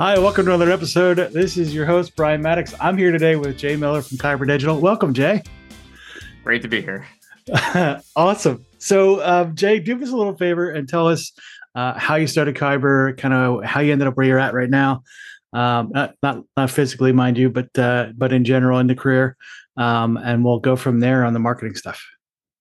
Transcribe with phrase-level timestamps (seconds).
[0.00, 1.16] Hi, welcome to another episode.
[1.16, 2.72] This is your host, Brian Maddox.
[2.80, 4.80] I'm here today with Jay Miller from Kyber Digital.
[4.80, 5.42] Welcome, Jay.
[6.42, 7.06] Great to be here.
[8.16, 8.64] awesome.
[8.78, 11.32] So, um, Jay, do us a little favor and tell us
[11.74, 14.70] uh, how you started Kyber, kind of how you ended up where you're at right
[14.70, 15.02] now.
[15.52, 19.36] Um, not, not, not physically, mind you, but uh, but in general in the career,
[19.76, 22.02] um, and we'll go from there on the marketing stuff.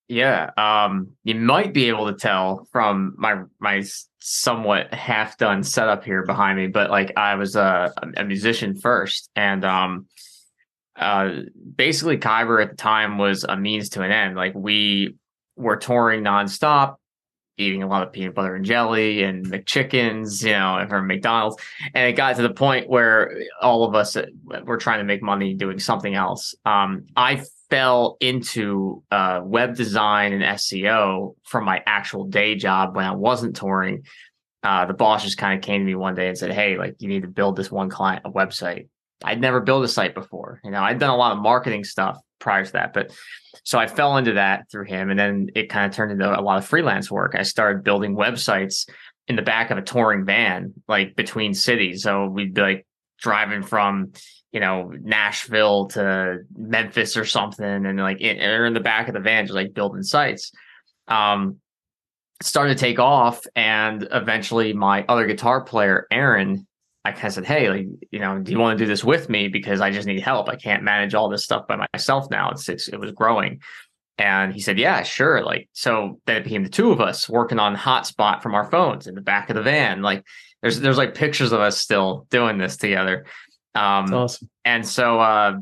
[0.10, 3.84] Yeah, um, you might be able to tell from my my
[4.20, 9.30] somewhat half done setup here behind me, but like I was a, a musician first,
[9.36, 10.08] and um,
[10.96, 11.42] uh,
[11.76, 14.36] basically Kyber at the time was a means to an end.
[14.36, 15.16] Like we
[15.56, 16.96] were touring nonstop,
[17.60, 21.62] eating a lot of peanut butter and jelly and McChickens, you know, from McDonald's,
[21.94, 24.26] and it got to the point where all of us uh,
[24.64, 26.56] were trying to make money doing something else.
[26.66, 33.06] Um, I fell into uh, web design and SEO from my actual day job when
[33.06, 34.04] I wasn't touring.
[34.64, 36.96] Uh, the boss just kind of came to me one day and said, "Hey, like
[37.00, 38.88] you need to build this one client a website."
[39.24, 40.62] I'd never built a site before.
[40.64, 43.12] You know, I'd done a lot of marketing stuff prior to that, but
[43.64, 46.42] so I fell into that through him, and then it kind of turned into a
[46.42, 47.36] lot of freelance work.
[47.38, 48.90] I started building websites
[49.28, 52.04] in the back of a touring van, like between cities.
[52.04, 52.88] So we'd be like
[53.20, 54.14] driving from
[54.52, 59.14] you know, Nashville to Memphis or something, and like in, or in the back of
[59.14, 60.52] the van, just like building sites.
[61.08, 61.58] Um,
[62.42, 66.66] started to take off, and eventually, my other guitar player, Aaron,
[67.06, 69.30] I kind of said, "Hey, like, you know, do you want to do this with
[69.30, 69.48] me?
[69.50, 70.50] Because I just need help.
[70.50, 72.50] I can't manage all this stuff by myself now.
[72.52, 73.62] It's, it's it was growing."
[74.18, 77.60] And he said, "Yeah, sure." Like, so then it became the two of us working
[77.60, 80.02] on hotspot from our phones in the back of the van.
[80.02, 80.26] Like,
[80.62, 83.26] there's there's like pictures of us still doing this together.
[83.76, 84.50] Um, That's awesome.
[84.66, 85.58] And so, uh,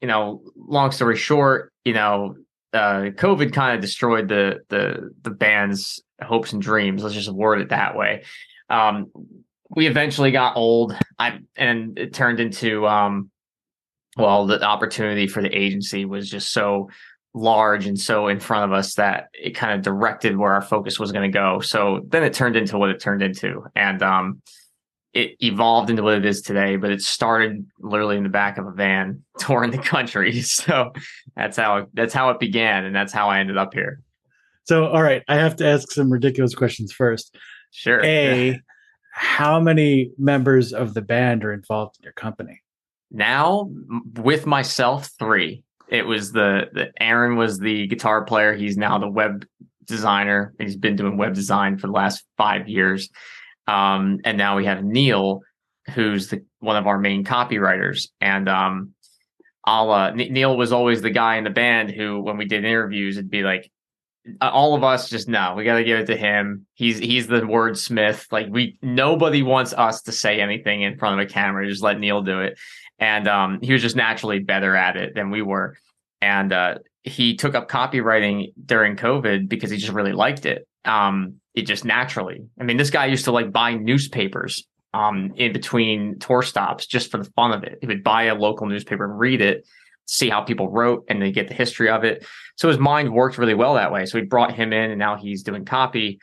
[0.00, 2.36] you know, long story short, you know,
[2.72, 7.02] uh, COVID kind of destroyed the the the band's hopes and dreams.
[7.02, 8.24] Let's just word it that way.
[8.68, 9.12] Um,
[9.70, 10.96] we eventually got old.
[11.18, 13.30] I and it turned into um,
[14.16, 16.90] well, the opportunity for the agency was just so
[17.36, 21.00] large and so in front of us that it kind of directed where our focus
[21.00, 21.58] was going to go.
[21.60, 24.42] So then it turned into what it turned into, and um,
[25.14, 28.66] it evolved into what it is today, but it started literally in the back of
[28.66, 30.42] a van touring the country.
[30.42, 30.92] So
[31.36, 34.00] that's how it, that's how it began, and that's how I ended up here.
[34.64, 37.36] So, all right, I have to ask some ridiculous questions first.
[37.70, 38.02] Sure.
[38.04, 38.60] A,
[39.12, 42.62] how many members of the band are involved in your company?
[43.10, 43.70] Now,
[44.14, 45.62] with myself, three.
[45.88, 48.54] It was the, the Aaron was the guitar player.
[48.54, 49.46] He's now the web
[49.84, 50.54] designer.
[50.58, 53.10] and He's been doing web design for the last five years.
[53.66, 55.40] Um, and now we have Neil,
[55.94, 58.08] who's the, one of our main copywriters.
[58.20, 58.94] And um,
[59.66, 63.30] uh, Neil was always the guy in the band who, when we did interviews, it'd
[63.30, 63.70] be like,
[64.40, 66.66] all of us just no, we got to give it to him.
[66.72, 68.32] He's he's the wordsmith.
[68.32, 71.68] Like we, nobody wants us to say anything in front of a camera.
[71.68, 72.58] Just let Neil do it.
[72.98, 75.76] And um, he was just naturally better at it than we were.
[76.22, 80.66] And uh, he took up copywriting during COVID because he just really liked it.
[80.84, 82.46] Um, it just naturally.
[82.58, 87.10] I mean, this guy used to like buy newspapers um, in between tour stops just
[87.10, 87.78] for the fun of it.
[87.80, 89.66] He would buy a local newspaper and read it,
[90.06, 92.26] see how people wrote, and then get the history of it.
[92.56, 94.06] So his mind worked really well that way.
[94.06, 96.20] So we brought him in, and now he's doing copy.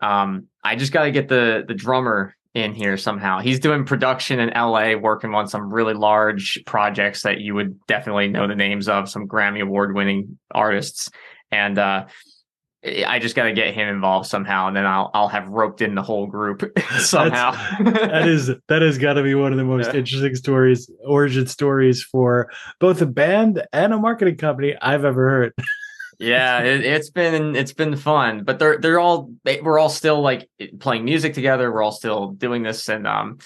[0.00, 3.40] Um, I just got to get the the drummer in here somehow.
[3.40, 8.28] He's doing production in LA, working on some really large projects that you would definitely
[8.28, 11.10] know the names of, some Grammy award winning artists.
[11.50, 12.06] And uh,
[12.84, 15.94] I just got to get him involved somehow, and then I'll I'll have roped in
[15.94, 17.52] the whole group somehow.
[17.84, 20.00] that is that has got to be one of the most yeah.
[20.00, 25.52] interesting stories, origin stories for both a band and a marketing company I've ever heard.
[26.22, 29.30] yeah, it, has been it's been fun, but they're they're all
[29.62, 30.48] we're all still like
[30.80, 31.72] playing music together.
[31.72, 33.38] We're all still doing this, and um,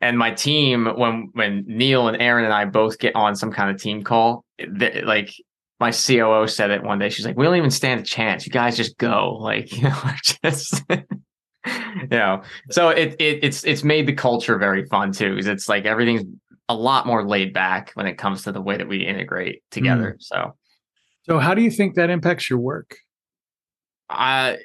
[0.00, 3.70] and my team when when Neil and Aaron and I both get on some kind
[3.70, 5.32] of team call, they, like
[5.78, 7.08] my COO said it one day.
[7.08, 8.46] She's like, "We don't even stand a chance.
[8.46, 10.02] You guys just go." Like, you know,
[10.42, 12.42] just you know.
[12.70, 16.24] So it, it it's it's made the culture very fun too, because it's like everything's
[16.68, 20.16] a lot more laid back when it comes to the way that we integrate together.
[20.18, 20.22] Mm.
[20.22, 20.56] So,
[21.28, 22.96] so how do you think that impacts your work?
[24.08, 24.58] I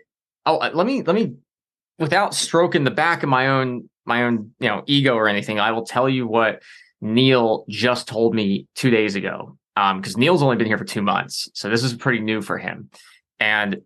[0.45, 1.35] oh, uh, let me let me
[1.99, 5.59] without stroking the back of my own my own you know ego or anything.
[5.59, 6.61] I will tell you what
[7.01, 11.01] Neil just told me two days ago because um, Neil's only been here for two
[11.01, 12.89] months, so this is pretty new for him.
[13.39, 13.81] And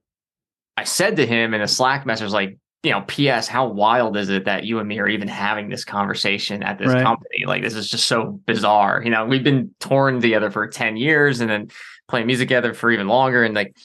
[0.76, 3.48] I said to him in a Slack message, like, you know, P.S.
[3.48, 6.90] How wild is it that you and me are even having this conversation at this
[6.90, 7.04] right.
[7.04, 7.46] company?
[7.46, 9.02] Like, this is just so bizarre.
[9.04, 11.70] You know, we've been torn together for ten years, and then
[12.08, 13.44] playing music together for even longer.
[13.44, 13.76] And like,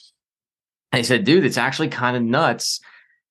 [0.91, 2.79] I said, dude, it's actually kind of nuts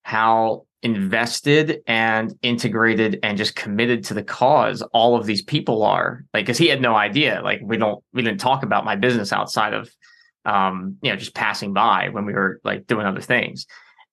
[0.03, 6.25] how invested and integrated and just committed to the cause all of these people are.
[6.33, 7.43] Like because he had no idea.
[7.45, 9.91] Like we don't we didn't talk about my business outside of
[10.47, 13.67] um you know just passing by when we were like doing other things.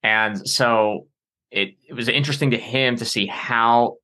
[0.04, 1.08] And so
[1.52, 3.96] it it was interesting to him to see how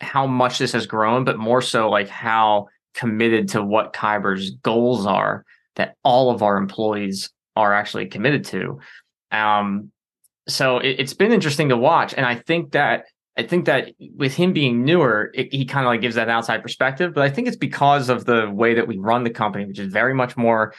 [0.00, 5.06] how much this has grown but more so like how committed to what kyber's goals
[5.06, 5.44] are
[5.76, 8.78] that all of our employees are actually committed to
[9.30, 9.90] um
[10.46, 13.06] so it, has been interesting to watch, and I think that
[13.36, 16.62] I think that with him being newer, it, he kind of like gives that outside
[16.62, 17.14] perspective.
[17.14, 19.92] But I think it's because of the way that we run the company, which is
[19.92, 20.74] very much more.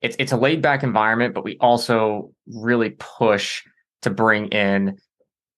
[0.00, 3.62] It's it's a laid back environment, but we also really push
[4.02, 4.98] to bring in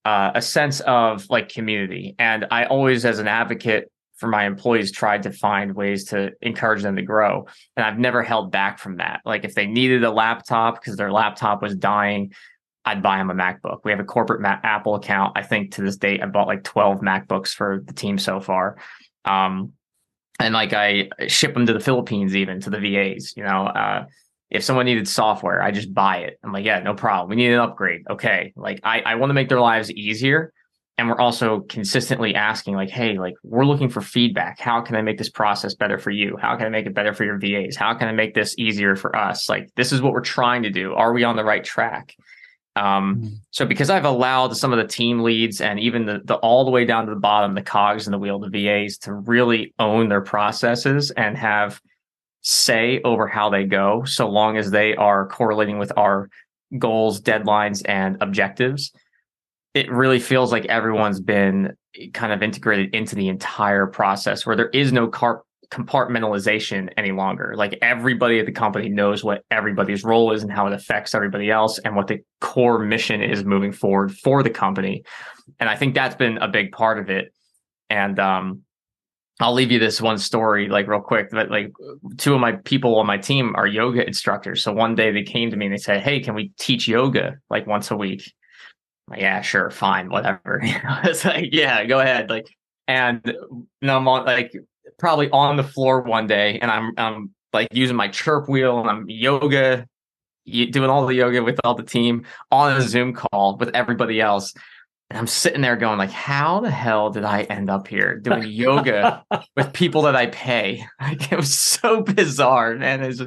[0.05, 2.17] uh, a sense of like community.
[2.19, 3.92] And I always, as an advocate
[4.23, 7.45] for my employees, tried to find ways to encourage them to grow.
[7.77, 9.21] And I've never held back from that.
[9.25, 12.33] Like if they needed a laptop because their laptop was dying,
[12.85, 13.81] I'd buy them a MacBook.
[13.83, 15.33] We have a corporate Ma- Apple account.
[15.35, 18.79] I think to this date, I bought like 12 MacBooks for the team so far.
[19.25, 19.73] Um,
[20.39, 23.35] and like I ship them to the Philippines, even to the VAs.
[23.37, 24.05] You know, uh,
[24.51, 26.39] if someone needed software, I just buy it.
[26.45, 27.29] I'm like, yeah, no problem.
[27.29, 28.03] We need an upgrade.
[28.09, 28.53] Okay.
[28.55, 30.53] Like I, I want to make their lives easier.
[30.99, 34.61] And we're also consistently asking, like, hey, like we're looking for feedback.
[34.61, 36.37] How can I make this process better for you?
[36.41, 37.77] How can I make it better for your VAs?
[37.77, 39.49] How can I make this easier for us?
[39.49, 40.93] Like, this is what we're trying to do.
[40.95, 42.15] Are we on the right track?
[42.75, 43.35] Um, mm-hmm.
[43.51, 46.71] so because I've allowed some of the team leads and even the, the all the
[46.71, 50.09] way down to the bottom, the cogs and the wheel, the VAs to really own
[50.09, 51.81] their processes and have
[52.43, 56.29] say over how they go, so long as they are correlating with our
[56.79, 58.93] goals, deadlines, and objectives.
[59.75, 61.75] It really feels like everyone's been
[62.13, 67.55] kind of integrated into the entire process where there is no car- compartmentalization any longer.
[67.57, 71.51] Like everybody at the company knows what everybody's role is and how it affects everybody
[71.51, 75.03] else and what the core mission is moving forward for the company.
[75.59, 77.33] And I think that's been a big part of it.
[77.89, 78.63] And um,
[79.41, 81.31] I'll leave you this one story, like real quick.
[81.31, 81.73] That like
[82.19, 84.63] two of my people on my team are yoga instructors.
[84.63, 87.37] So one day they came to me and they said, "Hey, can we teach yoga
[87.49, 88.31] like once a week?"
[89.13, 90.61] Like, yeah, sure, fine, whatever.
[91.05, 92.31] it's like, yeah, go ahead.
[92.31, 92.47] Like,
[92.89, 93.23] and
[93.83, 94.53] know, I'm on, like
[94.99, 98.89] probably on the floor one day and I'm I'm like using my chirp wheel and
[98.89, 99.87] I'm yoga
[100.47, 104.55] doing all the yoga with all the team on a Zoom call with everybody else.
[105.11, 108.43] And I'm sitting there going like, how the hell did I end up here doing
[108.47, 109.25] yoga
[109.55, 110.87] with people that I pay?
[111.01, 113.03] Like it was so bizarre, man.
[113.03, 113.21] It's,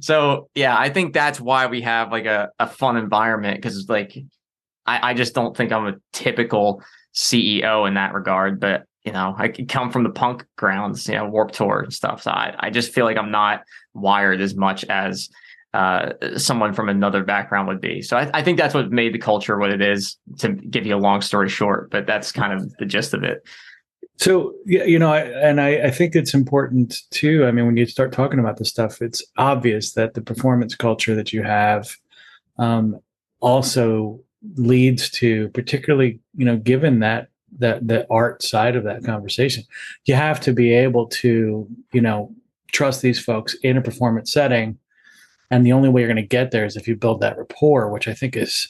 [0.00, 3.90] so yeah, I think that's why we have like a, a fun environment because it's
[3.90, 4.16] like
[4.86, 6.82] I, I just don't think I'm a typical
[7.14, 8.60] CEO in that regard.
[8.60, 12.22] But you know, I come from the punk grounds, you know, Warped Tour and stuff.
[12.22, 13.62] So I, I just feel like I'm not
[13.94, 15.28] wired as much as
[15.74, 18.02] uh, someone from another background would be.
[18.02, 20.16] So I, I, think that's what made the culture what it is.
[20.38, 23.46] To give you a long story short, but that's kind of the gist of it.
[24.16, 27.44] So yeah, you know, I, and I, I think it's important too.
[27.44, 31.14] I mean, when you start talking about this stuff, it's obvious that the performance culture
[31.14, 31.94] that you have
[32.58, 32.98] um,
[33.40, 34.20] also
[34.54, 37.28] leads to, particularly, you know, given that
[37.58, 39.62] that the art side of that conversation
[40.04, 42.34] you have to be able to you know
[42.72, 44.78] trust these folks in a performance setting.
[45.50, 47.90] And the only way you're going to get there is if you build that rapport
[47.90, 48.68] which i think is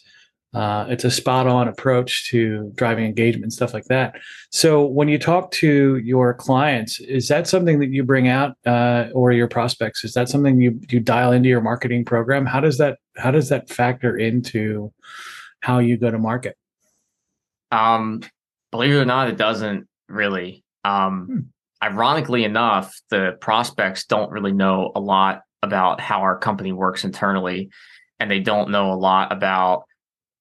[0.55, 4.15] uh, it's a spot on approach to driving engagement and stuff like that.
[4.51, 9.09] So when you talk to your clients is that something that you bring out uh,
[9.13, 10.03] or your prospects?
[10.03, 12.47] Is that something you you dial into your marketing program?
[12.47, 14.93] How does that how does that factor into
[15.61, 16.57] how you go to market
[17.73, 18.21] um
[18.77, 20.65] believe it or not, it doesn't really.
[20.85, 21.39] Um, hmm.
[21.83, 27.71] Ironically enough, the prospects don't really know a lot about how our company works internally,
[28.19, 29.85] and they don't know a lot about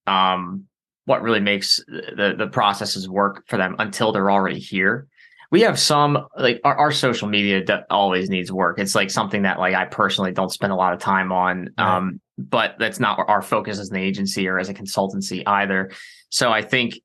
[0.07, 0.65] um,
[1.05, 5.07] what really makes the the processes work for them until they're already here.
[5.51, 8.79] We have some like our, our social media that always needs work.
[8.79, 11.69] It's like something that like I personally don't spend a lot of time on.
[11.77, 11.97] Right.
[11.97, 15.91] Um, but that's not our focus as an agency or as a consultancy either.
[16.29, 16.99] So I think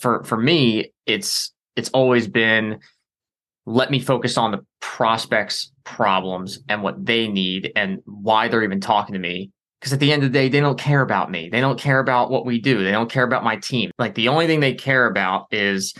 [0.00, 2.80] for for me, it's it's always been
[3.66, 8.80] let me focus on the prospects' problems and what they need and why they're even
[8.80, 9.50] talking to me.
[9.80, 11.48] Because at the end of the day, they don't care about me.
[11.50, 12.82] They don't care about what we do.
[12.82, 13.90] They don't care about my team.
[13.98, 15.94] Like the only thing they care about is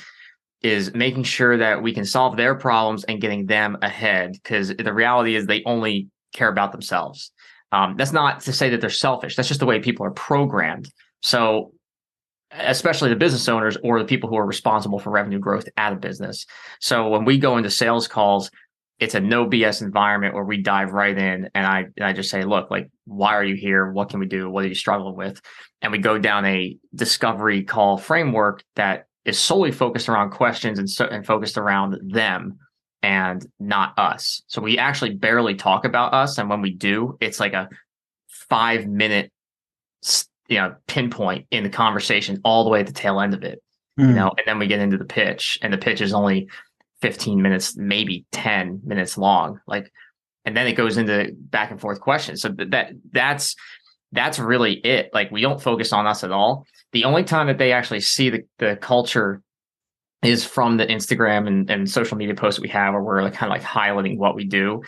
[0.62, 4.32] is making sure that we can solve their problems and getting them ahead.
[4.32, 7.32] Because the reality is they only care about themselves.
[7.72, 9.36] Um, that's not to say that they're selfish.
[9.36, 10.90] That's just the way people are programmed.
[11.22, 11.72] So
[12.52, 15.96] especially the business owners or the people who are responsible for revenue growth at a
[15.96, 16.46] business.
[16.80, 18.50] So when we go into sales calls,
[18.98, 22.30] it's a no BS environment where we dive right in and I and I just
[22.30, 23.90] say, look, like why are you here?
[23.90, 24.48] What can we do?
[24.48, 25.40] What are you struggling with?
[25.82, 30.88] And we go down a discovery call framework that is solely focused around questions and,
[30.88, 32.59] so, and focused around them
[33.02, 34.42] and not us.
[34.47, 36.38] So we actually barely talk about us.
[36.38, 37.68] And when we do, it's like a
[38.49, 39.33] five minute,
[40.49, 43.62] you know, pinpoint in the conversation all the way at the tail end of it,
[43.99, 44.04] mm.
[44.04, 44.14] you hmm.
[44.14, 46.49] know, and then we get into the pitch and the pitch is only
[47.02, 49.61] 15 minutes, maybe 10 minutes long.
[49.66, 49.92] Like,
[50.45, 52.40] and then it goes into back and forth questions.
[52.40, 53.56] So that that's
[54.12, 55.11] that's really it.
[55.12, 56.66] Like we don't focus on us at all.
[56.97, 59.43] The only time that they actually see the, the culture
[60.23, 63.53] is from the Instagram and, and social media posts we have where we're like kind
[63.53, 64.83] of like highlighting what we do.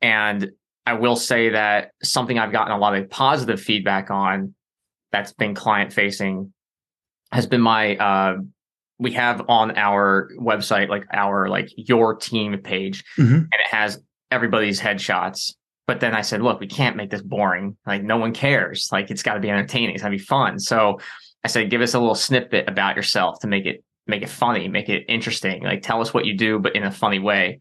[0.00, 0.52] And
[0.86, 4.54] I will say that something I've gotten a lot of positive feedback on
[5.10, 6.52] that's been client facing
[7.32, 8.36] has been my uh
[9.00, 13.34] we have on our website like our like your team page mm-hmm.
[13.34, 15.54] and it has everybody's headshots.
[15.88, 17.76] But then I said, look, we can't make this boring.
[17.84, 18.88] Like no one cares.
[18.92, 19.96] Like it's got to be entertaining.
[19.96, 20.60] It's got to be fun.
[20.60, 21.00] So
[21.44, 24.68] I said, give us a little snippet about yourself to make it make it funny,
[24.68, 25.62] make it interesting.
[25.62, 27.60] Like tell us what you do, but in a funny way.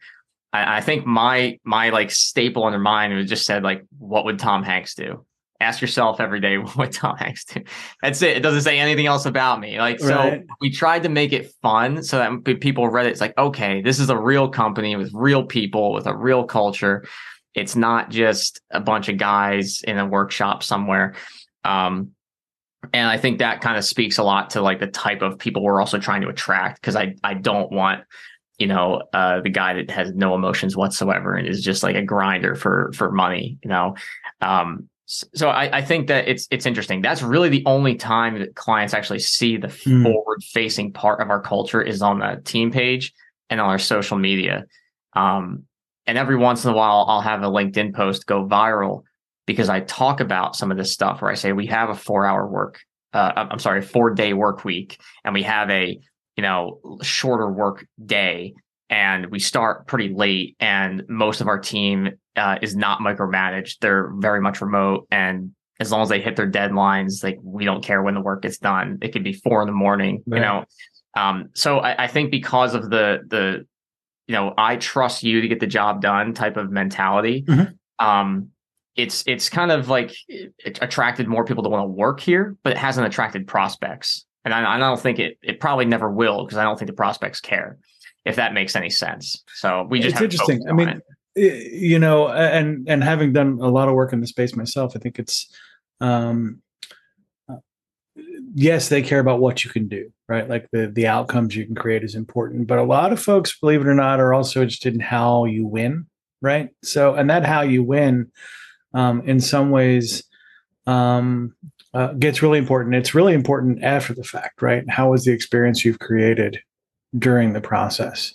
[0.51, 4.25] I, I think my my like staple in their mind was just said like, what
[4.25, 5.25] would Tom Hanks do?
[5.59, 7.61] ask yourself every day what Tom Hanks do.
[8.01, 8.37] That's it.
[8.37, 9.79] It doesn't say anything else about me.
[9.79, 10.41] Like, right.
[10.41, 13.09] so we tried to make it fun so that people read it.
[13.09, 17.05] It's like, okay, this is a real company with real people with a real culture.
[17.55, 21.15] It's not just a bunch of guys in a workshop somewhere.
[21.65, 22.11] Um,
[22.93, 25.63] and I think that kind of speaks a lot to like the type of people
[25.63, 28.03] we're also trying to attract because I I don't want
[28.57, 32.03] you know uh, the guy that has no emotions whatsoever and is just like a
[32.03, 33.95] grinder for for money you know
[34.41, 37.01] um, so I, I, think that it's it's interesting.
[37.01, 40.03] That's really the only time that clients actually see the mm.
[40.03, 43.11] forward facing part of our culture is on the team page
[43.49, 44.65] and on our social media.
[45.13, 45.63] Um,
[46.05, 49.01] and every once in a while, I'll have a LinkedIn post go viral
[49.49, 52.23] because I talk about some of this stuff where I say we have a four
[52.23, 52.81] hour work,
[53.13, 55.99] uh, I'm sorry, four day work week, and we have a
[56.37, 58.53] you know shorter work day,
[58.91, 63.79] and we start pretty late, and most of our team uh, is not micromanaged.
[63.81, 67.83] They're very much remote, and as long as they hit their deadlines, like we don't
[67.83, 68.99] care when the work gets done.
[69.01, 70.37] It could be four in the morning, right.
[70.37, 70.65] you know.
[71.17, 73.65] Um, so I, I, think because of the the
[74.27, 78.05] you know I trust you to get the job done type of mentality, mm-hmm.
[78.05, 78.51] um,
[79.01, 82.71] it's it's kind of like it attracted more people to want to work here, but
[82.71, 86.57] it hasn't attracted prospects, and I, I don't think it it probably never will because
[86.57, 87.77] I don't think the prospects care
[88.25, 89.43] if that makes any sense.
[89.55, 90.61] So we just it's interesting.
[90.69, 91.01] I mean,
[91.35, 94.99] you know, and and having done a lot of work in the space myself, I
[94.99, 95.53] think it's
[96.01, 96.61] um,
[97.49, 97.55] uh,
[98.53, 100.47] yes, they care about what you can do, right?
[100.47, 103.81] Like the the outcomes you can create is important, but a lot of folks, believe
[103.81, 106.07] it or not, are also interested in how you win,
[106.41, 106.69] right?
[106.83, 108.31] So, and that how you win,
[108.93, 110.23] um, in some ways,
[110.85, 111.55] um,
[111.93, 112.95] uh, gets really important.
[112.95, 114.83] It's really important after the fact, right?
[114.89, 116.59] How was the experience you've created
[117.17, 118.33] during the process?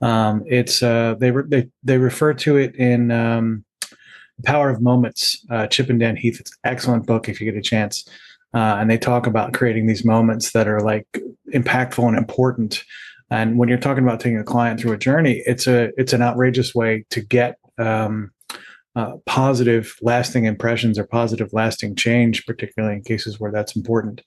[0.00, 3.64] Um, it's uh, they, re- they they refer to it in um,
[4.44, 5.44] Power of Moments.
[5.50, 6.40] Uh, Chip and Dan Heath.
[6.40, 8.06] It's an excellent book if you get a chance.
[8.54, 11.06] Uh, and they talk about creating these moments that are like
[11.52, 12.84] impactful and important.
[13.30, 16.22] And when you're talking about taking a client through a journey, it's a it's an
[16.22, 18.30] outrageous way to get um,
[18.96, 24.22] uh, positive, lasting impressions or positive, lasting change, particularly in cases where that's important.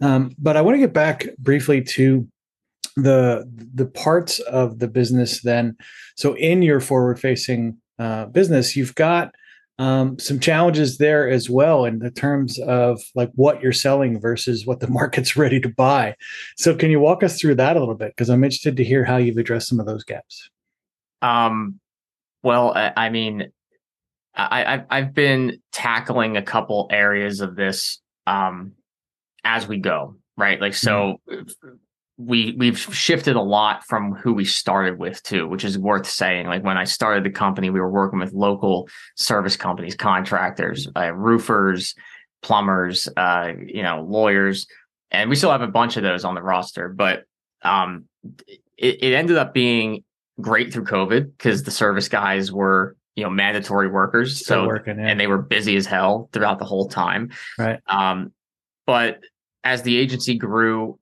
[0.00, 2.26] Um, but I want to get back briefly to
[2.96, 5.76] the the parts of the business then.
[6.16, 9.34] So in your forward facing uh, business you've got
[9.78, 14.64] um, some challenges there as well in the terms of like what you're selling versus
[14.64, 16.14] what the market's ready to buy.
[16.56, 18.12] So can you walk us through that a little bit?
[18.16, 20.48] Because i'm interested to hear how you've addressed some of those gaps.
[21.20, 21.80] Um
[22.42, 23.50] well i mean
[24.36, 28.72] I, I've been tackling a couple areas of this um,
[29.44, 30.60] as we go, right?
[30.60, 31.76] Like, so mm-hmm
[32.18, 36.46] we we've shifted a lot from who we started with too, which is worth saying.
[36.46, 41.12] Like when I started the company, we were working with local service companies, contractors, uh,
[41.12, 41.94] roofers,
[42.42, 44.66] plumbers, uh, you know, lawyers,
[45.10, 46.88] and we still have a bunch of those on the roster.
[46.88, 47.24] But
[47.62, 48.04] um,
[48.78, 50.02] it, it ended up being
[50.40, 54.98] great through COVID because the service guys were you know mandatory workers, still so working,
[54.98, 55.08] yeah.
[55.08, 57.30] and they were busy as hell throughout the whole time.
[57.58, 57.80] Right.
[57.88, 58.32] Um,
[58.86, 59.20] but
[59.64, 60.98] as the agency grew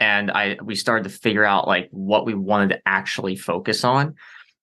[0.00, 4.14] and I we started to figure out like what we wanted to actually focus on.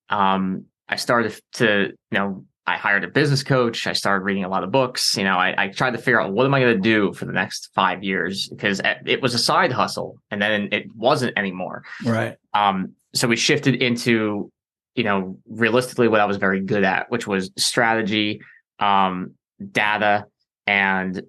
[0.10, 3.86] Um, I started to, you know, I hired a business coach.
[3.88, 5.18] I started reading a lot of books.
[5.18, 7.26] You know, I, I tried to figure out what am I going to do for
[7.26, 11.84] the next five years because it was a side hustle, and then it wasn't anymore.
[12.04, 12.38] Right.
[12.54, 12.94] Um.
[13.14, 14.52] So we shifted into,
[14.96, 18.42] you know, realistically what I was very good at, which was strategy,
[18.80, 19.32] um,
[19.72, 20.26] data
[20.66, 21.22] and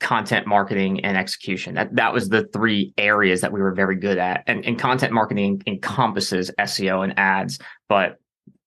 [0.00, 1.74] content marketing and execution.
[1.74, 4.42] That that was the three areas that we were very good at.
[4.46, 8.16] And, and content marketing encompasses SEO and ads, but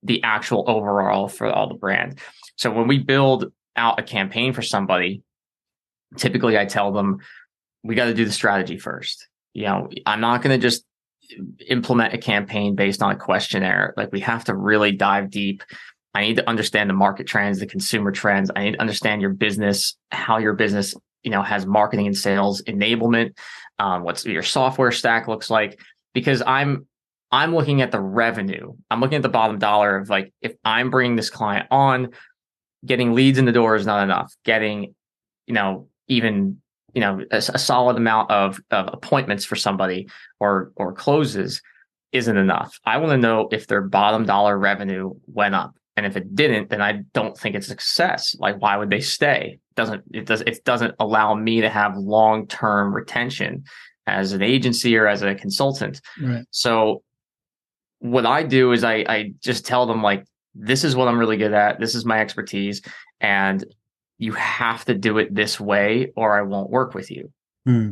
[0.01, 2.19] the actual overall for all the brand.
[2.55, 5.23] So when we build out a campaign for somebody,
[6.15, 7.17] typically I tell them
[7.83, 9.27] we got to do the strategy first.
[9.53, 10.85] You know, I'm not going to just
[11.67, 13.93] implement a campaign based on a questionnaire.
[13.97, 15.63] Like we have to really dive deep.
[16.13, 18.49] I need to understand the market trends, the consumer trends.
[18.55, 22.61] I need to understand your business, how your business, you know, has marketing and sales
[22.63, 23.37] enablement,
[23.79, 25.79] um, what's your software stack looks like.
[26.13, 26.87] Because I'm
[27.31, 28.73] I'm looking at the revenue.
[28.89, 32.11] I'm looking at the bottom dollar of like if I'm bringing this client on,
[32.85, 34.33] getting leads in the door is not enough.
[34.45, 34.95] Getting,
[35.47, 36.61] you know, even
[36.95, 40.09] you know a, a solid amount of, of appointments for somebody
[40.39, 41.61] or or closes
[42.11, 42.79] isn't enough.
[42.85, 45.75] I want to know if their bottom dollar revenue went up.
[45.97, 48.35] And if it didn't, then I don't think it's a success.
[48.37, 49.59] Like, why would they stay?
[49.71, 53.65] It doesn't it does it doesn't allow me to have long term retention
[54.07, 56.01] as an agency or as a consultant.
[56.21, 56.45] Right.
[56.51, 57.03] So
[57.99, 61.37] what I do is I I just tell them like this is what I'm really
[61.37, 61.79] good at.
[61.79, 62.81] This is my expertise,
[63.19, 63.63] and
[64.17, 67.31] you have to do it this way or I won't work with you.
[67.65, 67.91] Hmm.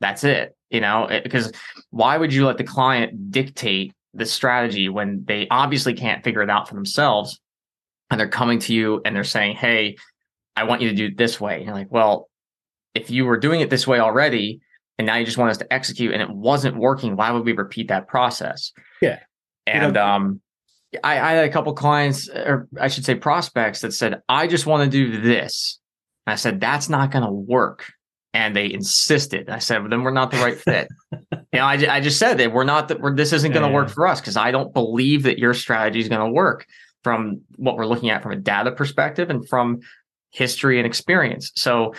[0.00, 0.56] That's it.
[0.70, 1.52] You know, because
[1.90, 6.50] why would you let the client dictate the strategy when they obviously can't figure it
[6.50, 7.40] out for themselves
[8.10, 9.96] and they're coming to you and they're saying, Hey,
[10.58, 11.56] I want you to do it this way.
[11.56, 12.28] And you're like, well,
[12.94, 14.60] if you were doing it this way already
[14.98, 17.52] and now you just want us to execute and it wasn't working, why would we
[17.52, 18.72] repeat that process?
[19.00, 19.20] Yeah.
[19.66, 20.40] And you know, um
[21.04, 24.66] I, I, had a couple clients, or I should say prospects, that said, I just
[24.66, 25.78] want to do this.
[26.26, 27.92] And I said, that's not going to work.
[28.34, 29.50] And they insisted.
[29.50, 30.88] I said, well, then we're not the right fit.
[31.12, 31.18] you
[31.54, 33.74] know, I, I just said that we're not that we're, this isn't going to yeah,
[33.74, 36.66] work for us because I don't believe that your strategy is going to work
[37.02, 39.80] from what we're looking at from a data perspective and from
[40.30, 41.52] history and experience.
[41.54, 41.94] So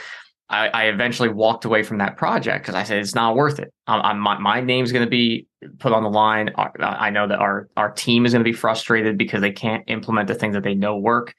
[0.49, 3.71] I, I eventually walked away from that project because I said it's not worth it.
[3.85, 5.47] I'm, I'm my, my name's going to be
[5.77, 6.51] put on the line.
[6.57, 10.27] I know that our our team is going to be frustrated because they can't implement
[10.27, 11.35] the things that they know work.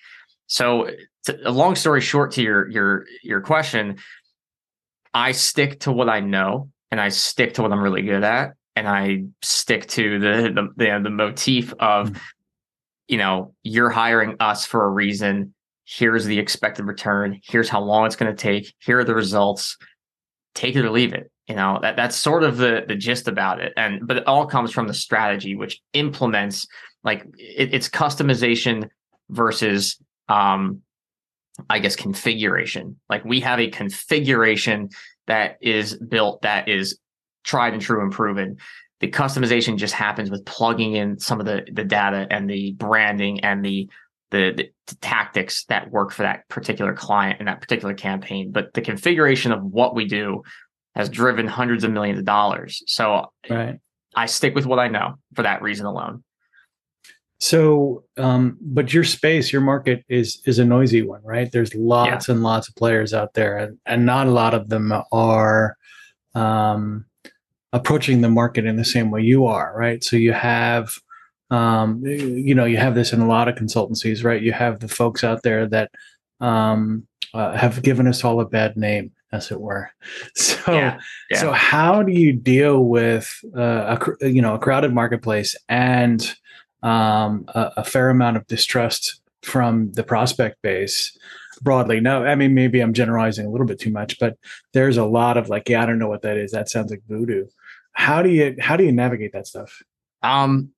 [0.47, 0.91] So,
[1.25, 3.99] to, a long story short, to your your your question,
[5.13, 8.55] I stick to what I know and I stick to what I'm really good at,
[8.77, 12.19] and I stick to the the the, the motif of, mm-hmm.
[13.09, 15.53] you know, you're hiring us for a reason
[15.91, 17.41] here's the expected return.
[17.43, 18.73] Here's how long it's going to take.
[18.79, 19.77] Here are the results.
[20.55, 21.81] Take it or leave it you know?
[21.83, 23.73] That that's sort of the the gist about it.
[23.77, 26.67] And but it all comes from the strategy which implements
[27.03, 28.89] like it, it's customization
[29.29, 29.99] versus
[30.29, 30.81] um
[31.69, 32.99] i guess configuration.
[33.11, 34.91] Like we have a configuration
[35.27, 36.99] that is built that is
[37.45, 38.57] tried and true and proven.
[39.01, 43.41] The customization just happens with plugging in some of the the data and the branding
[43.41, 43.91] and the
[44.31, 48.51] the, the, tactics that work for that particular client and that particular campaign.
[48.51, 50.43] But the configuration of what we do
[50.97, 52.83] has driven hundreds of millions of dollars.
[52.87, 53.79] So right.
[54.17, 56.25] I stick with what I know for that reason alone.
[57.39, 61.51] So, um, but your space, your market is is a noisy one, right?
[61.51, 62.35] There's lots yeah.
[62.35, 65.77] and lots of players out there, and, and not a lot of them are
[66.35, 67.07] um,
[67.73, 70.05] approaching the market in the same way you are, right?
[70.05, 70.93] So you have
[71.51, 74.41] um, you know, you have this in a lot of consultancies, right?
[74.41, 75.91] You have the folks out there that
[76.41, 79.91] um, uh, have given us all a bad name, as it were.
[80.35, 81.41] So, yeah, yeah.
[81.41, 86.35] so how do you deal with uh, a you know a crowded marketplace and
[86.83, 91.17] um, a, a, fair amount of distrust from the prospect base?
[91.63, 94.39] broadly no i mean maybe i'm generalizing a little bit too much but
[94.73, 97.03] there's a lot of like yeah i don't know what that is that sounds like
[97.07, 97.47] voodoo
[97.93, 99.83] how do you how do you navigate that stuff
[100.23, 100.71] um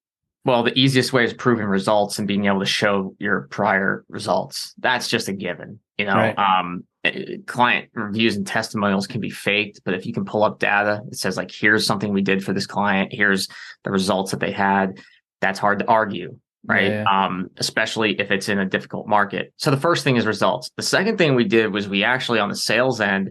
[0.44, 4.74] well, the easiest way is proving results and being able to show your prior results.
[4.78, 5.78] That's just a given.
[5.98, 6.36] You know, right.
[6.36, 10.58] um, eh, client reviews and testimonials can be faked, but if you can pull up
[10.58, 13.12] data, it says like, here's something we did for this client.
[13.12, 13.46] Here's
[13.84, 14.98] the results that they had.
[15.40, 16.90] That's hard to argue, right?
[16.90, 17.26] Yeah, yeah.
[17.26, 19.52] Um, especially if it's in a difficult market.
[19.58, 20.70] So the first thing is results.
[20.76, 23.30] The second thing we did was we actually on the sales end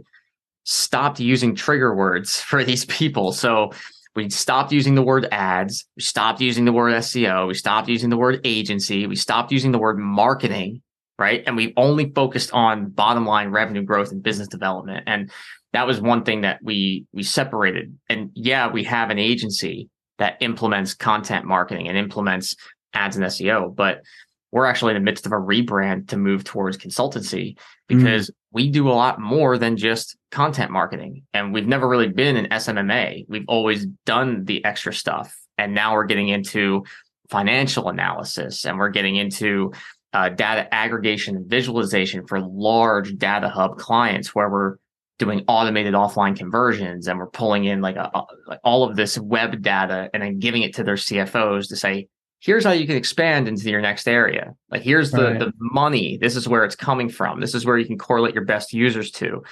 [0.64, 3.34] stopped using trigger words for these people.
[3.34, 3.72] So
[4.16, 5.86] we stopped using the word ads.
[5.96, 7.48] We stopped using the word SEO.
[7.48, 9.08] We stopped using the word agency.
[9.08, 10.82] We stopped using the word marketing,
[11.18, 11.44] right?
[11.46, 15.04] And we only focused on bottom line revenue growth and business development.
[15.08, 15.32] And
[15.74, 17.98] that was one thing that we we separated.
[18.10, 22.56] And yeah, we have an agency that implements content marketing and implements
[22.94, 24.02] ads and SEO, but
[24.52, 28.34] we're actually in the midst of a rebrand to move towards consultancy because mm.
[28.52, 31.24] we do a lot more than just content marketing.
[31.34, 33.26] And we've never really been an SMMA.
[33.30, 35.38] We've always done the extra stuff.
[35.58, 36.84] And now we're getting into
[37.30, 39.72] financial analysis and we're getting into
[40.14, 44.76] uh, data aggregation and visualization for large data hub clients where we're
[45.18, 48.10] doing automated offline conversions and we're pulling in like, a,
[48.48, 52.10] like all of this web data and then giving it to their CFOs to say,
[52.42, 54.56] here's how you can expand into your next area.
[54.70, 55.40] Like here's the, right.
[55.40, 56.18] the money.
[56.18, 57.40] This is where it's coming from.
[57.40, 59.44] This is where you can correlate your best users to.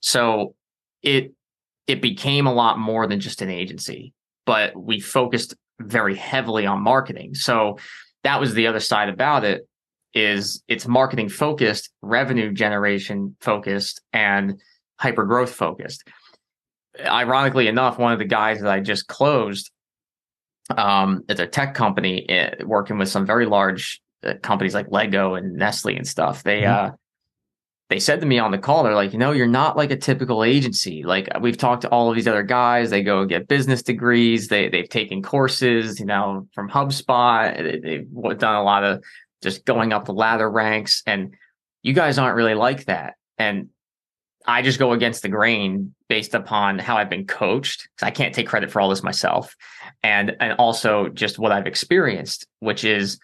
[0.00, 0.54] So
[1.02, 1.32] it
[1.86, 4.14] it became a lot more than just an agency,
[4.46, 7.34] but we focused very heavily on marketing.
[7.34, 7.78] So
[8.22, 9.68] that was the other side about it
[10.14, 14.60] is it's marketing focused, revenue generation focused, and
[14.98, 16.04] hyper growth focused.
[17.04, 19.70] Ironically enough, one of the guys that I just closed
[20.70, 25.34] um, it's a tech company uh, working with some very large uh, companies like Lego
[25.34, 26.42] and Nestle and stuff.
[26.42, 26.92] They mm-hmm.
[26.92, 26.96] uh,
[27.90, 29.96] they said to me on the call, they're like, you know, you're not like a
[29.96, 31.02] typical agency.
[31.02, 32.90] Like we've talked to all of these other guys.
[32.90, 34.48] They go and get business degrees.
[34.48, 37.82] They they've taken courses, you know, from HubSpot.
[37.82, 39.04] They've done a lot of
[39.42, 41.34] just going up the ladder ranks, and
[41.82, 43.14] you guys aren't really like that.
[43.36, 43.68] And
[44.46, 48.34] I just go against the grain based upon how I've been coached because I can't
[48.34, 49.54] take credit for all this myself,
[50.04, 53.18] and and also just what I've experienced, which is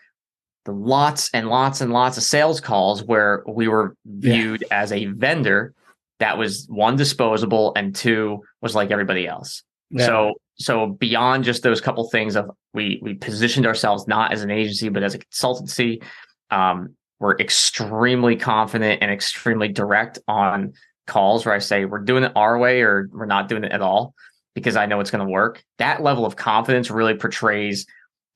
[0.65, 4.83] the lots and lots and lots of sales calls where we were viewed yeah.
[4.83, 5.75] as a vendor
[6.19, 9.63] that was one disposable and two was like everybody else.
[9.91, 10.07] Yeah.
[10.07, 14.51] So so beyond just those couple things of we we positioned ourselves not as an
[14.51, 16.03] agency but as a consultancy.
[16.51, 20.73] Um, we're extremely confident and extremely direct on
[21.07, 23.83] calls where I say we're doing it our way or we're not doing it at
[23.83, 24.15] all
[24.61, 25.65] because I know it's going to work.
[25.79, 27.87] That level of confidence really portrays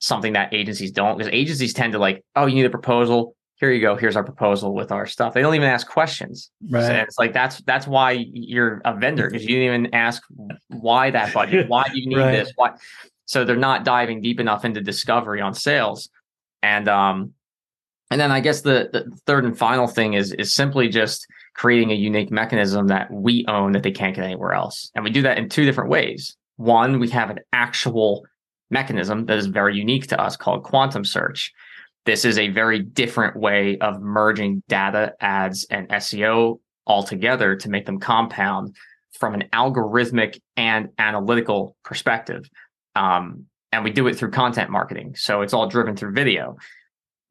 [0.01, 3.37] something that agencies don't because agencies tend to like, oh, you need a proposal.
[3.57, 3.97] Here you go.
[3.97, 5.33] Here's our proposal with our stuff.
[5.33, 6.51] They don't even ask questions.
[6.69, 6.87] Right.
[6.87, 10.23] So it's like that's that's why you're a vendor because you didn't even ask
[10.69, 11.69] why that budget.
[11.69, 12.33] Why do you need right.
[12.33, 12.53] this?
[12.57, 12.73] Why?
[13.27, 16.11] So they're not diving deep enough into discovery on sales.
[16.63, 17.33] And um,
[18.11, 21.91] and then I guess the, the third and final thing is is simply just creating
[21.91, 24.91] a unique mechanism that we own that they can't get anywhere else.
[24.95, 26.37] And we do that in two different ways.
[26.57, 28.25] One, we have an actual
[28.71, 31.53] mechanism that is very unique to us called quantum search.
[32.07, 37.71] This is a very different way of merging data, ads, and SEO all together to
[37.71, 38.77] make them compound
[39.19, 42.45] from an algorithmic and analytical perspective.
[42.95, 45.15] Um, and we do it through content marketing.
[45.17, 46.57] So it's all driven through video.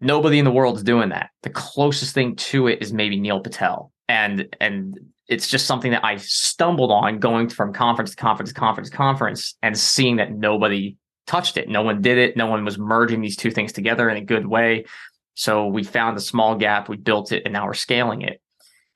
[0.01, 1.29] Nobody in the world is doing that.
[1.43, 6.05] The closest thing to it is maybe Neil Patel and and it's just something that
[6.05, 10.31] I stumbled on going from conference to conference to conference to conference and seeing that
[10.31, 11.67] nobody touched it.
[11.67, 12.37] No one did it.
[12.37, 14.85] No one was merging these two things together in a good way.
[15.33, 18.39] So we found a small gap, we built it, and now we're scaling it.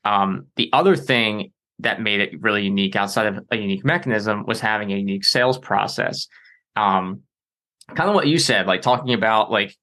[0.03, 4.59] Um, the other thing that made it really unique outside of a unique mechanism was
[4.59, 6.27] having a unique sales process.
[6.75, 7.21] Um,
[7.95, 9.75] kind of what you said, like talking about like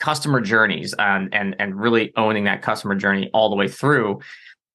[0.00, 4.20] customer journeys and and and really owning that customer journey all the way through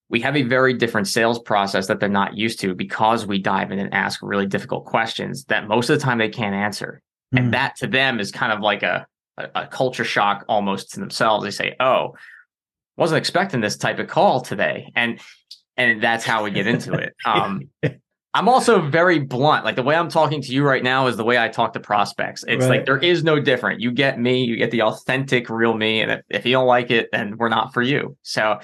[0.10, 3.72] we have a very different sales process that they're not used to because we dive
[3.72, 7.02] in and ask really difficult questions that most of the time they can't answer.
[7.34, 7.38] Mm.
[7.38, 7.52] And hmm.
[7.52, 9.06] that to them is kind of like a,
[9.38, 11.44] a, a culture shock almost to themselves.
[11.44, 12.16] They say, Oh,
[12.96, 14.92] wasn't expecting this type of call today.
[14.96, 15.20] And
[15.76, 17.14] and that's how we get into it.
[17.26, 17.70] Um,
[18.34, 19.66] I'm also very blunt.
[19.66, 21.80] Like the way I'm talking to you right now is the way I talk to
[21.80, 22.46] prospects.
[22.48, 22.78] It's right.
[22.78, 23.82] like there is no different.
[23.82, 26.02] You get me, you get the authentic, real me.
[26.02, 28.16] And if, if you don't like it, then we're not for you.
[28.22, 28.60] So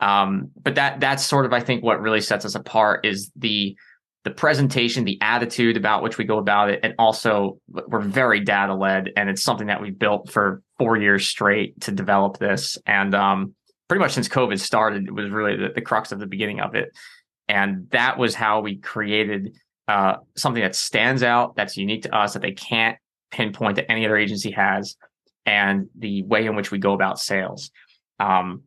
[0.00, 3.76] um, but that that's sort of I think what really sets us apart is the
[4.24, 8.74] the presentation, the attitude about which we go about it, and also we're very data
[8.74, 13.14] led, and it's something that we built for four years straight to develop this, and
[13.14, 13.54] um,
[13.88, 16.74] pretty much since COVID started, it was really the, the, crux of the beginning of
[16.74, 16.90] it,
[17.48, 19.56] and that was how we created
[19.86, 22.98] uh, something that stands out, that's unique to us, that they can't
[23.30, 24.96] pinpoint that any other agency has,
[25.46, 27.70] and the way in which we go about sales.
[28.20, 28.64] Um,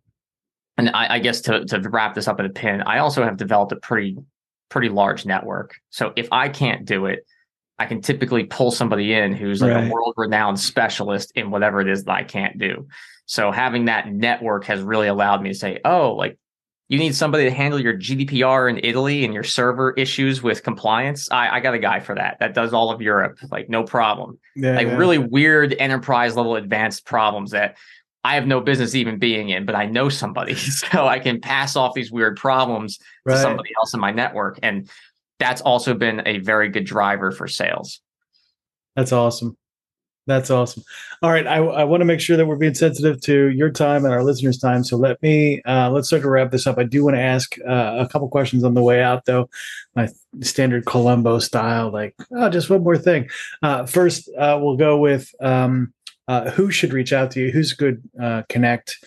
[0.87, 3.37] and I, I, guess to to wrap this up in a pin, I also have
[3.37, 4.17] developed a pretty
[4.69, 5.75] pretty large network.
[5.89, 7.25] So if I can't do it,
[7.77, 9.87] I can typically pull somebody in who's like right.
[9.87, 12.87] a world renowned specialist in whatever it is that I can't do.
[13.25, 16.37] So having that network has really allowed me to say, oh, like
[16.89, 21.31] you need somebody to handle your GDPR in Italy and your server issues with compliance.
[21.31, 22.37] I, I got a guy for that.
[22.39, 24.37] That does all of Europe, like no problem.
[24.55, 24.97] Yeah, like yeah.
[24.97, 27.77] really weird enterprise level advanced problems that
[28.23, 30.55] I have no business even being in, but I know somebody.
[30.55, 33.35] So I can pass off these weird problems right.
[33.35, 34.59] to somebody else in my network.
[34.61, 34.89] And
[35.39, 38.01] that's also been a very good driver for sales.
[38.95, 39.57] That's awesome.
[40.27, 40.83] That's awesome.
[41.23, 41.47] All right.
[41.47, 44.23] I, I want to make sure that we're being sensitive to your time and our
[44.23, 44.83] listeners' time.
[44.83, 46.77] So let me, uh, let's start to wrap this up.
[46.77, 49.49] I do want to ask uh, a couple questions on the way out, though.
[49.95, 50.09] My
[50.41, 53.29] standard Columbo style, like, oh, just one more thing.
[53.63, 55.91] Uh, first, uh, we'll go with um,
[56.31, 57.51] uh, who should reach out to you?
[57.51, 58.97] Who's good uh, connect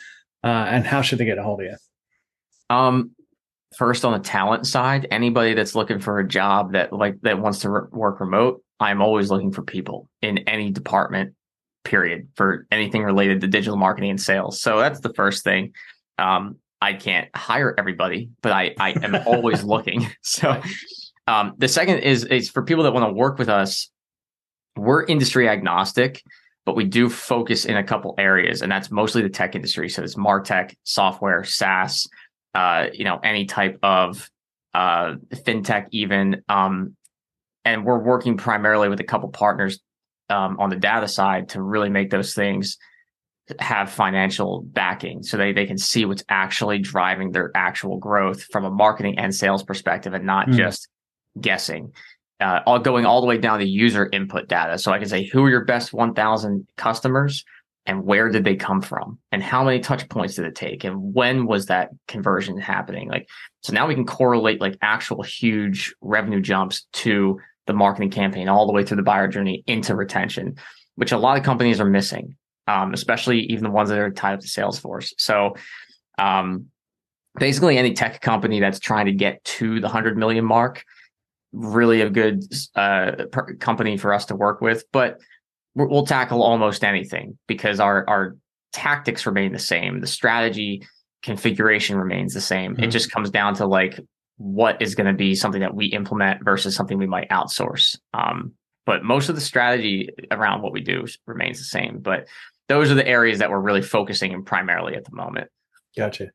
[0.42, 1.76] uh, and how should they get a hold of you?
[2.68, 3.12] Um,
[3.78, 7.60] first on the talent side, anybody that's looking for a job that like that wants
[7.60, 11.34] to re- work remote, I'm always looking for people in any department.
[11.82, 14.60] Period for anything related to digital marketing and sales.
[14.60, 15.72] So that's the first thing.
[16.18, 20.06] Um, I can't hire everybody, but I I am always looking.
[20.20, 20.60] So
[21.26, 23.90] um, the second is is for people that want to work with us.
[24.76, 26.22] We're industry agnostic,
[26.66, 29.88] but we do focus in a couple areas, and that's mostly the tech industry.
[29.88, 32.08] So it's martech, software, SaaS,
[32.54, 34.30] uh, you know, any type of
[34.72, 36.42] uh, fintech, even.
[36.48, 36.96] Um,
[37.64, 39.80] and we're working primarily with a couple partners
[40.30, 42.78] um, on the data side to really make those things
[43.58, 48.64] have financial backing so they, they can see what's actually driving their actual growth from
[48.64, 50.56] a marketing and sales perspective and not mm.
[50.56, 50.88] just
[51.38, 51.92] guessing
[52.44, 54.76] uh, all going all the way down to user input data.
[54.76, 57.42] So i can say who are your best 1000 customers
[57.86, 59.18] and where did they come from?
[59.32, 60.84] And how many touch points did it take?
[60.84, 63.08] And when was that conversion happening?
[63.08, 63.30] Like
[63.62, 68.66] so now we can correlate like actual huge revenue jumps to the marketing campaign all
[68.66, 70.56] the way through the buyer journey into retention,
[70.96, 72.36] which a lot of companies are missing,
[72.68, 75.14] um, especially even the ones that are tied up to Salesforce.
[75.16, 75.56] So,
[76.18, 76.66] um,
[77.38, 80.84] basically, any tech company that's trying to get to the 100 million mark,
[81.54, 84.84] really a good uh, per- company for us to work with.
[84.92, 85.20] But
[85.74, 88.36] we'll tackle almost anything because our, our
[88.72, 90.00] tactics remain the same.
[90.00, 90.86] The strategy
[91.22, 92.74] configuration remains the same.
[92.74, 92.84] Mm-hmm.
[92.84, 93.98] It just comes down to like
[94.36, 97.96] what is going to be something that we implement versus something we might outsource.
[98.12, 98.52] Um,
[98.84, 102.00] but most of the strategy around what we do remains the same.
[102.00, 102.26] But
[102.68, 105.50] those are the areas that we're really focusing in primarily at the moment.
[105.96, 106.30] Gotcha.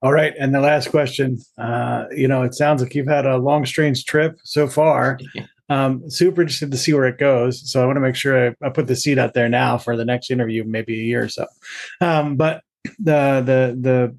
[0.00, 0.32] All right.
[0.38, 4.04] And the last question, uh, you know, it sounds like you've had a long, strange
[4.04, 5.18] trip so far.
[5.68, 7.70] Um, super interested to see where it goes.
[7.70, 9.96] So I want to make sure I, I, put the seed out there now for
[9.96, 11.46] the next interview, maybe a year or so.
[12.00, 12.62] Um, but
[12.98, 14.16] the, the, the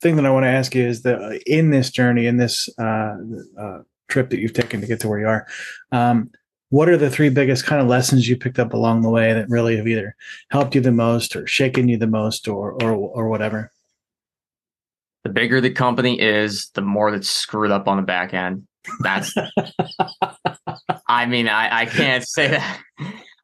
[0.00, 3.16] thing that I want to ask you is that in this journey, in this uh,
[3.58, 5.46] uh, trip that you've taken to get to where you are,
[5.90, 6.30] um,
[6.68, 9.48] what are the three biggest kind of lessons you picked up along the way that
[9.48, 10.14] really have either
[10.50, 13.70] helped you the most or shaken you the most or or or whatever?
[15.24, 18.66] The bigger the company is, the more that's screwed up on the back end.
[19.00, 19.34] That's
[21.08, 22.80] I mean, I, I can't say that.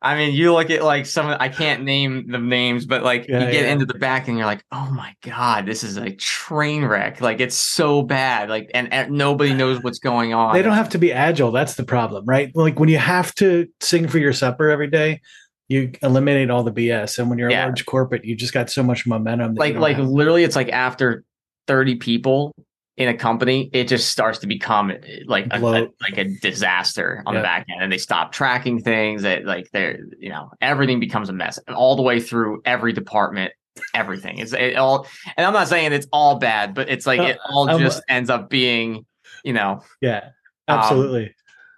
[0.02, 3.44] I mean, you look at like some, I can't name the names, but like yeah,
[3.44, 3.72] you get yeah.
[3.72, 7.20] into the back and you're like, oh my God, this is a train wreck.
[7.20, 8.48] Like it's so bad.
[8.48, 10.54] Like, and, and nobody knows what's going on.
[10.54, 11.52] They don't have to be agile.
[11.52, 12.50] That's the problem, right?
[12.54, 15.20] Like when you have to sing for your supper every day,
[15.68, 17.18] you eliminate all the BS.
[17.18, 17.64] And when you're yeah.
[17.64, 19.54] a large corporate, you just got so much momentum.
[19.54, 20.08] Like, like have.
[20.08, 21.24] literally, it's like after
[21.66, 22.52] 30 people,
[23.00, 24.92] in a company, it just starts to become
[25.24, 27.40] like a, a like a disaster on yeah.
[27.40, 29.22] the back end, and they stop tracking things.
[29.22, 33.54] That like they're you know everything becomes a mess, all the way through every department,
[33.94, 35.06] everything is it all.
[35.38, 38.50] And I'm not saying it's all bad, but it's like it all just ends up
[38.50, 39.06] being
[39.44, 40.28] you know yeah
[40.68, 41.24] absolutely.
[41.24, 41.34] Um,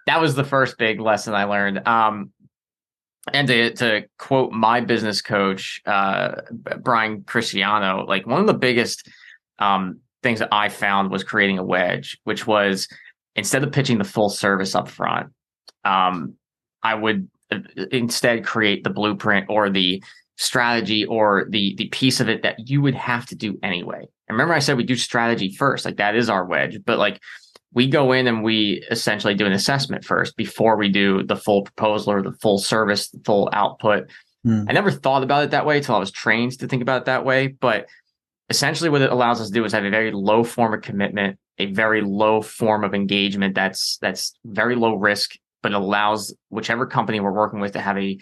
[0.07, 1.87] that was the first big lesson I learned.
[1.87, 2.33] Um,
[3.31, 9.09] and to, to quote my business coach, uh, Bryan Cristiano, like one of the biggest
[9.59, 12.87] um, things that I found was creating a wedge, which was
[13.35, 15.31] instead of pitching the full service up front,
[15.85, 16.35] um,
[16.81, 17.59] I would uh,
[17.91, 20.03] instead create the blueprint or the
[20.37, 23.99] strategy or the the piece of it that you would have to do anyway.
[24.27, 27.21] And remember I said we do strategy first, like that is our wedge, but like
[27.73, 31.63] we go in and we essentially do an assessment first before we do the full
[31.63, 34.09] proposal or the full service, the full output.
[34.43, 34.65] Hmm.
[34.67, 37.05] I never thought about it that way until I was trained to think about it
[37.05, 37.87] that way, but
[38.49, 41.39] essentially what it allows us to do is have a very low form of commitment,
[41.57, 47.19] a very low form of engagement that's that's very low risk, but allows whichever company
[47.19, 48.19] we're working with to have a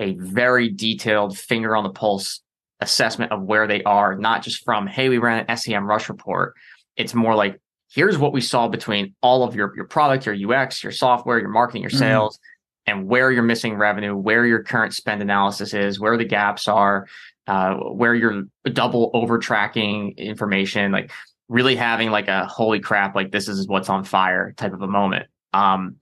[0.00, 2.40] a very detailed finger on the pulse
[2.80, 6.54] assessment of where they are, not just from, hey, we ran an SEMrush report.
[6.96, 7.60] It's more like,
[7.92, 11.48] here's what we saw between all of your, your product, your UX, your software, your
[11.48, 11.98] marketing, your mm-hmm.
[11.98, 12.98] sales, mm-hmm.
[12.98, 17.06] and where you're missing revenue, where your current spend analysis is, where the gaps are,
[17.46, 21.10] uh, where you're double over tracking information, like
[21.48, 24.88] really having like a holy crap, like this is what's on fire type of a
[24.88, 25.26] moment.
[25.52, 25.96] Um,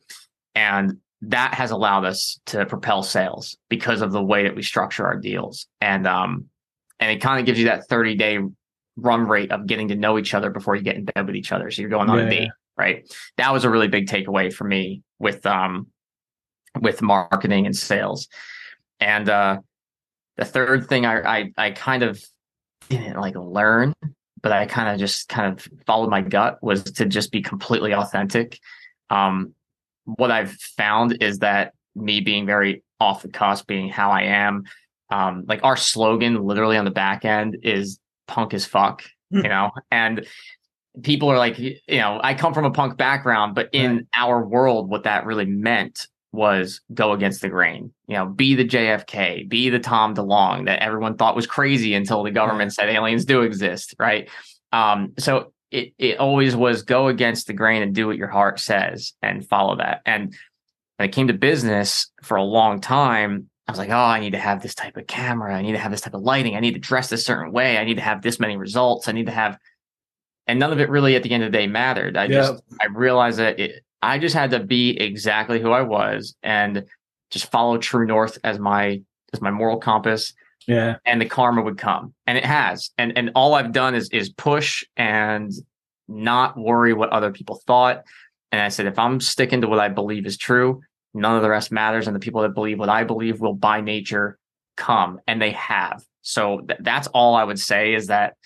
[0.54, 5.06] and that has allowed us to propel sales because of the way that we structure
[5.06, 5.66] our deals.
[5.80, 6.46] And um,
[6.98, 8.38] and it kind of gives you that 30 day
[8.96, 11.52] run rate of getting to know each other before you get in bed with each
[11.52, 11.70] other.
[11.70, 12.24] So you're going on yeah.
[12.24, 13.14] a date, right?
[13.36, 15.88] That was a really big takeaway for me with um
[16.80, 18.28] with marketing and sales.
[19.00, 19.58] And uh
[20.36, 22.22] the third thing I, I, I kind of
[22.88, 23.92] didn't like learn,
[24.42, 27.92] but I kind of just kind of followed my gut was to just be completely
[27.94, 28.58] authentic.
[29.10, 29.54] Um,
[30.04, 34.64] what I've found is that me being very off the cusp, being how I am,
[35.10, 39.38] um, like our slogan literally on the back end is punk as fuck, Hmm.
[39.38, 40.26] you know, and
[41.02, 44.06] people are like, you know, I come from a punk background, but in Right.
[44.14, 48.64] our world, what that really meant was go against the grain, you know, be the
[48.64, 53.24] JFK, be the Tom DeLonge that everyone thought was crazy until the government said aliens
[53.24, 54.28] do exist, right?
[54.72, 58.60] Um, so it it always was go against the grain and do what your heart
[58.60, 60.00] says and follow that.
[60.06, 60.34] And
[60.96, 64.32] when it came to business for a long time, I was like, oh, I need
[64.32, 65.54] to have this type of camera.
[65.54, 66.56] I need to have this type of lighting.
[66.56, 67.78] I need to dress a certain way.
[67.78, 69.06] I need to have this many results.
[69.08, 69.56] I need to have,
[70.46, 72.16] and none of it really at the end of the day mattered.
[72.16, 72.38] I Yeah.
[72.40, 76.84] just, I realized that it, I just had to be exactly who I was and
[77.30, 79.00] just follow true north as my,
[79.32, 80.34] as my moral compass.
[80.68, 80.98] Yeah.
[81.04, 82.90] and the karma would come and it has.
[82.96, 85.50] And and all i've done is is push and
[86.06, 88.04] not worry what other people thought.
[88.52, 90.80] And i said if i'm sticking to what i believe is true
[91.14, 93.80] none of the rest matters and the people that believe what i believe will by
[93.80, 94.38] nature
[94.76, 96.04] come and they have.
[96.22, 98.36] So th- that's all i would say is that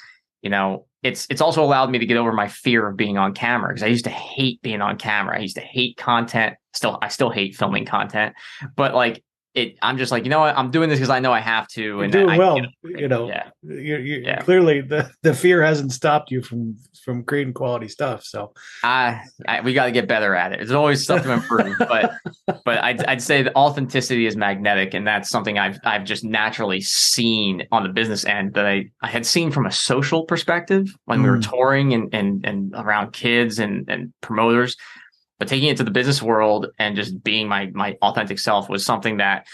[0.41, 3.35] you know it's it's also allowed me to get over my fear of being on
[3.35, 5.37] camera because i used to hate being on camera.
[5.37, 6.57] I used to hate content.
[6.73, 8.35] Still i still hate filming content.
[8.77, 9.23] But like
[9.57, 11.67] it i'm just like you know what i'm doing this because i know i have
[11.69, 12.57] to You're and doing I, well.
[12.57, 12.69] you know,
[13.01, 14.41] You know, yeah you you Yeah.
[14.43, 18.25] clearly the, the fear hasn't stopped you from from creating quality stuff.
[18.25, 20.57] So I, I we got to get better at it.
[20.59, 22.13] There's always stuff to improve, but
[22.65, 26.81] but I'd, I'd say that authenticity is magnetic, and that's something I've I've just naturally
[26.81, 31.23] seen on the business end that I, I had seen from a social perspective when
[31.23, 31.49] we were Mm.
[31.49, 34.77] touring and and and around kids and and promoters,
[35.39, 38.85] but taking it to the business world and just being my my authentic self was
[38.85, 39.47] something that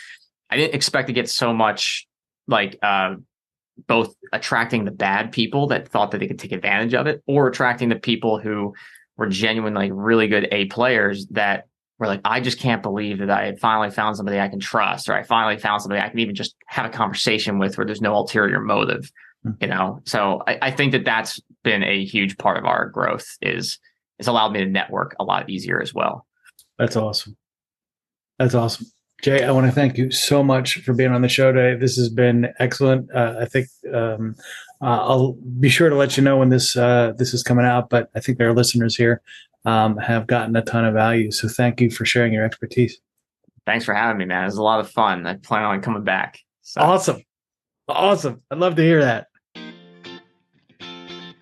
[0.50, 2.06] I didn't expect to get so much
[2.46, 3.14] like uh
[3.86, 7.48] both attracting the bad people that thought that they could take advantage of it or
[7.48, 8.74] attracting the people who
[9.16, 11.66] were genuine like really good A players that
[11.98, 15.14] were like, I just can't believe that I finally found somebody I can trust, or
[15.14, 18.14] I finally found somebody I can even just have a conversation with where there's no
[18.14, 19.10] ulterior motive,
[19.42, 19.52] Hmm.
[19.60, 20.00] you know?
[20.04, 23.78] So I, I think that that's been a huge part of our growth is
[24.22, 26.24] it's allowed me to network a lot easier as well.
[26.78, 27.37] that's awesome.
[28.38, 28.87] That's awesome.
[29.20, 31.76] Jay, I want to thank you so much for being on the show today.
[31.76, 33.12] This has been excellent.
[33.12, 34.37] Uh, I think um,
[34.80, 37.90] uh, I'll be sure to let you know when this uh, this is coming out.
[37.90, 39.22] But I think our listeners here
[39.64, 41.32] um, have gotten a ton of value.
[41.32, 43.00] So thank you for sharing your expertise.
[43.66, 44.44] Thanks for having me, man.
[44.44, 45.26] It was a lot of fun.
[45.26, 46.38] I plan on coming back.
[46.62, 46.80] So.
[46.80, 47.22] Awesome,
[47.88, 48.40] awesome.
[48.52, 49.26] I'd love to hear that.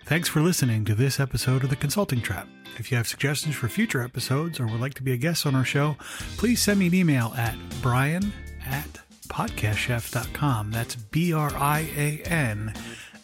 [0.06, 2.48] Thanks for listening to this episode of The Consulting Trap.
[2.80, 5.54] If you have suggestions for future episodes or would like to be a guest on
[5.54, 5.96] our show,
[6.38, 8.32] please send me an email at brian
[8.64, 10.70] at podcastchef.com.
[10.70, 12.72] That's B R I A N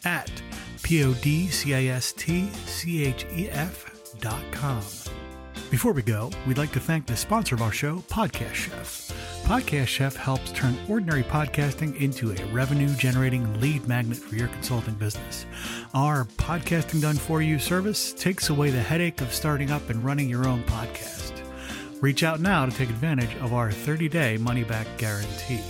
[0.04, 0.30] at
[0.82, 4.82] P O D C I S T C H E F dot com.
[5.70, 9.15] Before we go, we'd like to thank the sponsor of our show, Podcast Chef.
[9.46, 14.94] Podcast Chef helps turn ordinary podcasting into a revenue generating lead magnet for your consulting
[14.94, 15.46] business.
[15.94, 20.28] Our podcasting done for you service takes away the headache of starting up and running
[20.28, 21.32] your own podcast.
[22.02, 25.62] Reach out now to take advantage of our 30 day money back guarantee.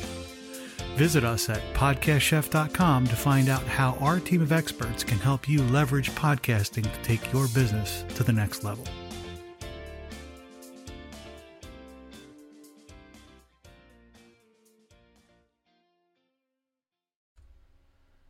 [0.94, 5.62] Visit us at podcastchef.com to find out how our team of experts can help you
[5.64, 8.86] leverage podcasting to take your business to the next level.